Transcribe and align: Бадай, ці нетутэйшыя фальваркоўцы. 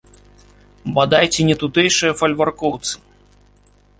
Бадай, 0.95 1.25
ці 1.35 1.45
нетутэйшыя 1.51 2.17
фальваркоўцы. 2.21 2.93